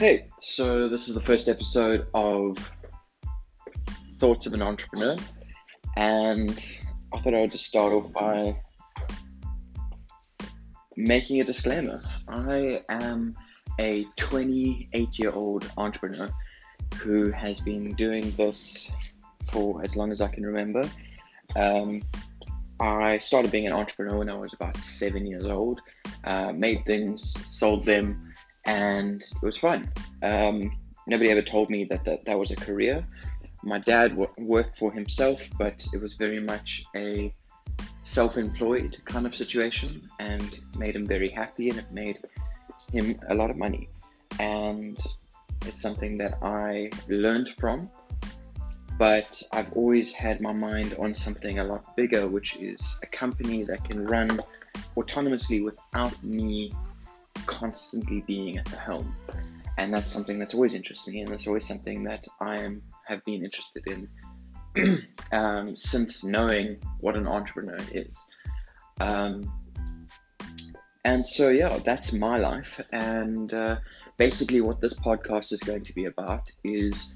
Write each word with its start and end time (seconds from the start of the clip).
Hey, 0.00 0.26
so 0.40 0.88
this 0.88 1.08
is 1.08 1.14
the 1.14 1.20
first 1.20 1.48
episode 1.48 2.08
of 2.14 2.58
Thoughts 4.16 4.44
of 4.44 4.52
an 4.52 4.60
Entrepreneur, 4.60 5.16
and 5.96 6.50
I 7.12 7.20
thought 7.20 7.32
I 7.32 7.42
would 7.42 7.52
just 7.52 7.66
start 7.66 7.92
off 7.92 8.12
by 8.12 8.60
making 10.96 11.40
a 11.40 11.44
disclaimer. 11.44 12.02
I 12.26 12.82
am 12.88 13.36
a 13.78 14.04
28 14.16 15.16
year 15.16 15.30
old 15.30 15.70
entrepreneur 15.76 16.28
who 16.96 17.30
has 17.30 17.60
been 17.60 17.94
doing 17.94 18.32
this 18.32 18.90
for 19.52 19.80
as 19.84 19.94
long 19.94 20.10
as 20.10 20.20
I 20.20 20.26
can 20.26 20.44
remember. 20.44 20.90
Um, 21.54 22.02
I 22.80 23.18
started 23.18 23.52
being 23.52 23.68
an 23.68 23.72
entrepreneur 23.72 24.18
when 24.18 24.28
I 24.28 24.34
was 24.34 24.54
about 24.54 24.76
seven 24.78 25.24
years 25.24 25.44
old, 25.44 25.80
uh, 26.24 26.52
made 26.52 26.84
things, 26.84 27.36
sold 27.46 27.84
them, 27.84 28.34
and 28.66 29.22
it 29.22 29.42
was 29.42 29.58
fun. 29.58 29.90
Um, 30.22 30.76
nobody 31.06 31.30
ever 31.30 31.42
told 31.42 31.70
me 31.70 31.84
that, 31.84 32.04
that 32.04 32.24
that 32.24 32.38
was 32.38 32.50
a 32.50 32.56
career. 32.56 33.04
My 33.62 33.78
dad 33.78 34.10
w- 34.10 34.30
worked 34.38 34.78
for 34.78 34.92
himself, 34.92 35.48
but 35.58 35.86
it 35.92 36.00
was 36.00 36.14
very 36.14 36.40
much 36.40 36.84
a 36.94 37.32
self 38.04 38.36
employed 38.36 39.00
kind 39.04 39.26
of 39.26 39.34
situation 39.34 40.08
and 40.18 40.60
made 40.78 40.94
him 40.94 41.06
very 41.06 41.28
happy 41.28 41.70
and 41.70 41.78
it 41.78 41.90
made 41.90 42.18
him 42.92 43.18
a 43.28 43.34
lot 43.34 43.50
of 43.50 43.56
money. 43.56 43.88
And 44.38 44.98
it's 45.66 45.80
something 45.80 46.18
that 46.18 46.34
I 46.42 46.90
learned 47.08 47.50
from, 47.50 47.88
but 48.98 49.42
I've 49.52 49.72
always 49.72 50.12
had 50.12 50.40
my 50.40 50.52
mind 50.52 50.94
on 50.98 51.14
something 51.14 51.58
a 51.58 51.64
lot 51.64 51.96
bigger, 51.96 52.28
which 52.28 52.56
is 52.56 52.96
a 53.02 53.06
company 53.06 53.62
that 53.64 53.84
can 53.84 54.04
run 54.04 54.40
autonomously 54.96 55.64
without 55.64 56.22
me 56.22 56.72
constantly 57.46 58.22
being 58.22 58.58
at 58.58 58.64
the 58.66 58.76
helm. 58.76 59.14
And 59.76 59.92
that's 59.92 60.12
something 60.12 60.38
that's 60.38 60.54
always 60.54 60.74
interesting, 60.74 61.20
and 61.20 61.30
it's 61.30 61.46
always 61.46 61.66
something 61.66 62.04
that 62.04 62.26
I 62.40 62.60
am 62.60 62.82
have 63.06 63.24
been 63.24 63.44
interested 63.44 63.84
in 63.86 64.08
um, 65.32 65.76
since 65.76 66.24
knowing 66.24 66.78
what 67.00 67.16
an 67.16 67.26
entrepreneur 67.26 67.78
is. 67.92 68.26
Um, 69.00 69.52
and 71.04 71.26
so, 71.26 71.50
yeah, 71.50 71.78
that's 71.84 72.12
my 72.12 72.38
life. 72.38 72.80
And 72.92 73.52
uh, 73.52 73.76
basically, 74.16 74.60
what 74.60 74.80
this 74.80 74.94
podcast 74.94 75.52
is 75.52 75.60
going 75.60 75.84
to 75.84 75.94
be 75.94 76.06
about 76.06 76.50
is 76.62 77.14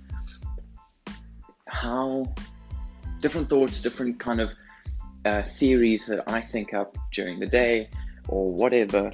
how 1.66 2.34
different 3.20 3.48
thoughts, 3.48 3.80
different 3.80 4.18
kind 4.18 4.40
of 4.40 4.52
uh, 5.24 5.42
theories 5.42 6.06
that 6.06 6.28
I 6.28 6.40
think 6.40 6.74
up 6.74 6.96
during 7.12 7.38
the 7.38 7.46
day 7.46 7.90
or 8.28 8.54
whatever 8.54 9.12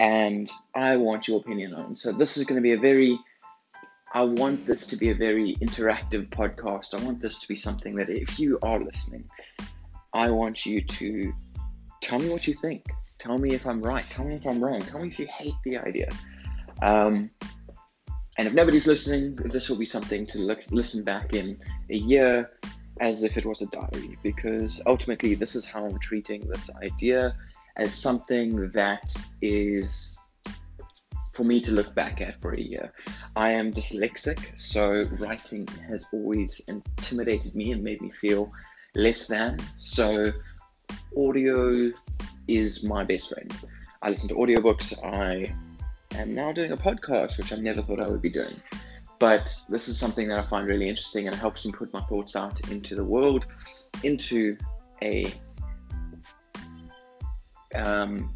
and 0.00 0.50
I 0.74 0.96
want 0.96 1.28
your 1.28 1.40
opinion 1.40 1.74
on. 1.74 1.96
So 1.96 2.12
this 2.12 2.36
is 2.36 2.44
going 2.44 2.56
to 2.56 2.62
be 2.62 2.72
a 2.72 2.78
very 2.78 3.18
I 4.16 4.22
want 4.22 4.64
this 4.64 4.86
to 4.86 4.96
be 4.96 5.10
a 5.10 5.14
very 5.14 5.56
interactive 5.56 6.28
podcast. 6.28 6.94
I 6.94 7.04
want 7.04 7.20
this 7.20 7.38
to 7.38 7.48
be 7.48 7.56
something 7.56 7.96
that 7.96 8.08
if 8.08 8.38
you 8.38 8.60
are 8.62 8.78
listening, 8.78 9.28
I 10.12 10.30
want 10.30 10.64
you 10.64 10.80
to 10.82 11.34
tell 12.00 12.20
me 12.20 12.28
what 12.28 12.46
you 12.46 12.54
think. 12.54 12.84
Tell 13.18 13.38
me 13.38 13.54
if 13.54 13.66
I'm 13.66 13.82
right. 13.82 14.08
Tell 14.10 14.24
me 14.24 14.36
if 14.36 14.46
I'm 14.46 14.62
wrong. 14.62 14.82
Tell 14.82 15.00
me 15.00 15.08
if 15.08 15.18
you 15.18 15.26
hate 15.26 15.54
the 15.64 15.78
idea. 15.78 16.08
Um, 16.80 17.28
and 18.38 18.46
if 18.46 18.54
nobody's 18.54 18.86
listening, 18.86 19.34
this 19.34 19.68
will 19.68 19.78
be 19.78 19.86
something 19.86 20.28
to 20.28 20.38
look, 20.38 20.60
listen 20.70 21.02
back 21.02 21.34
in 21.34 21.58
a 21.90 21.96
year 21.96 22.50
as 23.00 23.24
if 23.24 23.36
it 23.36 23.44
was 23.44 23.62
a 23.62 23.66
diary, 23.66 24.16
because 24.22 24.80
ultimately, 24.86 25.34
this 25.34 25.56
is 25.56 25.64
how 25.64 25.84
I'm 25.84 25.98
treating 25.98 26.46
this 26.46 26.70
idea 26.84 27.34
as 27.76 27.94
something 27.94 28.68
that 28.68 29.14
is 29.42 30.18
for 31.32 31.44
me 31.44 31.60
to 31.60 31.72
look 31.72 31.94
back 31.94 32.20
at 32.20 32.40
for 32.40 32.54
a 32.54 32.60
year. 32.60 32.92
I 33.34 33.50
am 33.50 33.72
dyslexic, 33.72 34.58
so 34.58 35.04
writing 35.18 35.66
has 35.88 36.06
always 36.12 36.60
intimidated 36.68 37.54
me 37.54 37.72
and 37.72 37.82
made 37.82 38.00
me 38.00 38.10
feel 38.10 38.52
less 38.94 39.26
than. 39.26 39.58
So, 39.76 40.32
audio 41.16 41.90
is 42.46 42.84
my 42.84 43.02
best 43.02 43.30
friend. 43.30 43.52
I 44.02 44.10
listen 44.10 44.28
to 44.28 44.34
audiobooks. 44.34 44.94
I 45.04 45.52
am 46.16 46.34
now 46.34 46.52
doing 46.52 46.70
a 46.70 46.76
podcast, 46.76 47.36
which 47.36 47.52
I 47.52 47.56
never 47.56 47.82
thought 47.82 48.00
I 48.00 48.08
would 48.08 48.22
be 48.22 48.30
doing. 48.30 48.60
But 49.18 49.52
this 49.68 49.88
is 49.88 49.98
something 49.98 50.28
that 50.28 50.38
I 50.38 50.42
find 50.42 50.66
really 50.66 50.88
interesting 50.88 51.26
and 51.26 51.34
it 51.34 51.38
helps 51.38 51.64
me 51.64 51.72
put 51.72 51.92
my 51.92 52.02
thoughts 52.02 52.36
out 52.36 52.68
into 52.70 52.94
the 52.94 53.04
world, 53.04 53.46
into 54.02 54.56
a 55.02 55.32
um, 57.74 58.32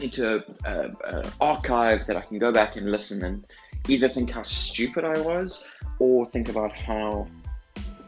into 0.00 0.42
an 0.64 0.96
archive 1.40 2.06
that 2.06 2.16
I 2.16 2.20
can 2.22 2.38
go 2.38 2.52
back 2.52 2.76
and 2.76 2.90
listen 2.90 3.24
and 3.24 3.46
either 3.88 4.08
think 4.08 4.30
how 4.30 4.42
stupid 4.42 5.04
I 5.04 5.20
was 5.20 5.64
or 5.98 6.26
think 6.26 6.48
about 6.48 6.72
how 6.72 7.28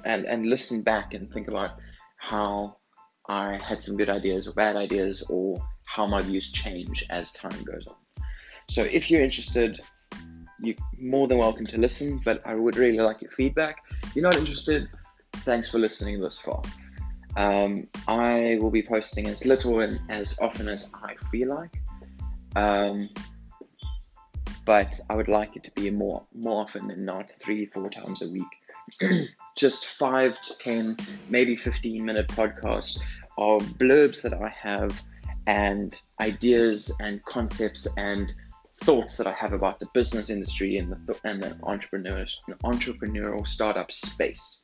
and, 0.05 0.25
and 0.27 0.47
listen 0.47 0.83
back 0.83 1.15
and 1.15 1.33
think 1.33 1.49
about 1.49 1.79
how 2.19 2.77
I 3.29 3.59
had 3.67 3.83
some 3.83 3.97
good 3.97 4.11
ideas 4.11 4.49
or 4.49 4.53
bad 4.53 4.77
ideas 4.77 5.23
or 5.29 5.63
how 5.87 6.07
my 6.07 6.21
views 6.21 6.51
change 6.53 7.07
as 7.11 7.33
time 7.33 7.63
goes 7.65 7.87
on. 7.87 7.97
So 8.69 8.83
if 8.83 9.11
you're 9.11 9.23
interested, 9.23 9.81
you're 10.61 10.77
more 10.99 11.27
than 11.29 11.39
welcome 11.39 11.67
to 11.67 11.79
listen, 11.79 12.21
but 12.25 12.47
I 12.47 12.55
would 12.55 12.77
really 12.77 12.99
like 12.99 13.23
your 13.23 13.31
feedback. 13.31 13.83
If 14.03 14.17
you're 14.17 14.23
not 14.23 14.37
interested, 14.37 14.89
thanks 15.37 15.71
for 15.71 15.79
listening 15.79 16.21
this 16.21 16.39
far. 16.39 16.63
Um, 17.37 17.89
I 18.07 18.59
will 18.61 18.71
be 18.71 18.83
posting 18.83 19.27
as 19.27 19.45
little 19.45 19.81
and 19.81 20.01
as 20.09 20.39
often 20.41 20.69
as 20.69 20.89
I 20.95 21.15
feel 21.31 21.49
like. 21.49 21.81
Um, 22.57 23.09
but 24.65 24.99
I 25.11 25.17
would 25.17 25.29
like 25.29 25.57
it 25.57 25.65
to 25.65 25.71
be 25.73 25.91
more 25.91 26.25
more 26.35 26.63
often 26.63 26.89
than 26.89 27.05
not, 27.05 27.31
three, 27.31 27.67
four 27.67 27.91
times 27.91 28.23
a 28.23 28.29
week. 28.29 29.29
Just 29.57 29.87
five 29.87 30.41
to 30.43 30.59
ten, 30.59 30.97
maybe 31.29 31.57
fifteen 31.57 32.05
minute 32.05 32.29
podcasts 32.29 32.99
of 33.37 33.63
blurbs 33.79 34.23
that 34.23 34.35
I 34.35 34.49
have 34.49 35.03
and 35.47 35.95
ideas 36.21 36.93
and 37.01 37.23
concepts 37.25 37.87
and 37.97 38.33
thoughts 38.79 39.17
that 39.17 39.27
I 39.27 39.33
have 39.33 39.53
about 39.53 39.79
the 39.79 39.87
business 39.95 40.31
industry 40.31 40.79
and 40.79 40.93
the 40.93 41.19
and 41.25 41.43
the 41.43 41.57
entrepreneurs 41.63 42.41
entrepreneurial 42.65 43.47
startup 43.47 43.91
space. 43.93 44.64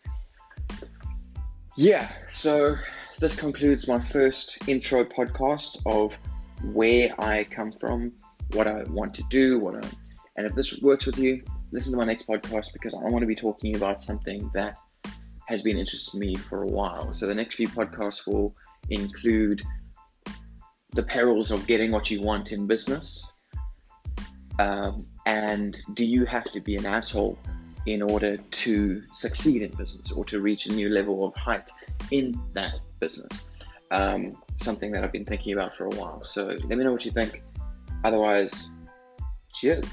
Yeah, 1.77 2.11
so 2.37 2.77
this 3.21 3.37
concludes 3.37 3.87
my 3.87 4.01
first 4.01 4.59
intro 4.67 5.05
podcast 5.05 5.81
of 5.87 6.19
where 6.73 7.15
I 7.21 7.45
come 7.45 7.73
from, 7.73 8.13
what 8.53 8.67
I 8.67 8.83
want 8.85 9.15
to 9.15 9.23
do, 9.31 9.59
what 9.59 9.77
I, 9.77 9.89
and 10.37 10.47
if 10.47 10.55
this 10.55 10.81
works 10.81 11.07
with 11.07 11.19
you, 11.19 11.43
listen 11.71 11.93
to 11.93 11.99
my 11.99 12.05
next 12.05 12.27
podcast 12.27 12.73
because 12.73 12.93
I 12.93 12.99
want 12.99 13.21
to 13.21 13.27
be 13.27 13.37
talking 13.37 13.77
about 13.77 14.03
something 14.03 14.51
that 14.53 14.77
has 15.47 15.63
been 15.63 15.79
interesting 15.79 16.21
to 16.21 16.27
me 16.27 16.35
for 16.35 16.63
a 16.63 16.67
while. 16.67 17.13
So 17.13 17.27
the 17.27 17.35
next 17.35 17.55
few 17.55 17.69
podcasts 17.69 18.27
will 18.27 18.55
include 18.89 19.63
the 20.93 21.03
perils 21.05 21.51
of 21.51 21.67
getting 21.67 21.93
what 21.93 22.11
you 22.11 22.21
want 22.21 22.51
in 22.51 22.67
business, 22.67 23.25
um, 24.59 25.07
and 25.25 25.77
do 25.95 26.05
you 26.05 26.25
have 26.25 26.51
to 26.53 26.61
be 26.61 26.77
an 26.77 26.85
asshole 26.85 27.39
in 27.87 28.03
order 28.03 28.37
to 28.37 29.03
succeed 29.13 29.63
in 29.63 29.71
business 29.73 30.13
or 30.13 30.25
to 30.27 30.41
reach 30.41 30.67
a 30.67 30.73
new 30.73 30.89
level 30.89 31.25
of 31.25 31.35
height 31.35 31.71
in 32.11 32.41
that 32.53 32.81
business. 32.99 33.45
Um, 33.91 34.37
something 34.57 34.93
that 34.93 35.03
I've 35.03 35.13
been 35.13 35.25
thinking 35.25 35.53
about 35.55 35.77
for 35.77 35.87
a 35.87 35.91
while. 35.91 36.23
So 36.25 36.47
let 36.47 36.79
me 36.79 36.85
know 36.85 36.93
what 36.93 37.05
you 37.05 37.11
think. 37.11 37.43
Otherwise, 38.05 38.71
cheers. 39.53 39.85